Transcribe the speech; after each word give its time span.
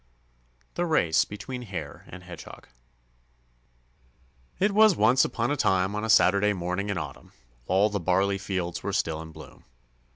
The 0.73 0.87
Race 0.87 1.25
Between 1.25 1.61
Hare 1.61 2.05
and 2.07 2.23
Hedgehog 2.23 2.67
It 4.59 4.71
was 4.71 4.95
once 4.95 5.23
upon 5.23 5.51
a 5.51 5.55
time 5.55 5.93
on 5.95 6.03
a 6.03 6.09
Saturday 6.09 6.53
morning 6.53 6.89
in 6.89 6.97
autumn, 6.97 7.33
while 7.67 7.87
the 7.87 7.99
barley 7.99 8.39
fields 8.39 8.81
were 8.81 8.93
still 8.93 9.21
in 9.21 9.31
bloom. 9.31 9.63